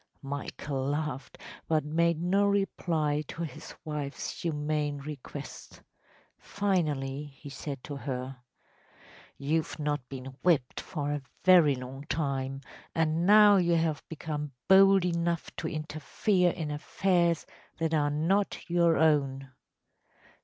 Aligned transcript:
‚ÄĚ 0.01 0.29
Michael 0.29 0.87
laughed, 0.87 1.37
but 1.67 1.85
made 1.85 2.19
no 2.19 2.43
reply 2.47 3.23
to 3.27 3.43
his 3.43 3.75
wife’s 3.85 4.41
humane 4.41 4.97
request. 4.97 5.83
Finally 6.39 7.25
he 7.25 7.51
said 7.51 7.83
to 7.83 7.97
her: 7.97 8.35
“You’ve 9.37 9.77
not 9.77 10.09
been 10.09 10.35
whipped 10.41 10.79
for 10.81 11.11
a 11.11 11.21
very 11.45 11.75
long 11.75 12.03
time, 12.05 12.61
and 12.95 13.27
now 13.27 13.57
you 13.57 13.75
have 13.75 14.01
become 14.09 14.53
bold 14.67 15.05
enough 15.05 15.55
to 15.57 15.67
interfere 15.67 16.49
in 16.49 16.71
affairs 16.71 17.45
that 17.77 17.93
are 17.93 18.09
not 18.09 18.67
your 18.67 18.97
own. 18.97 19.51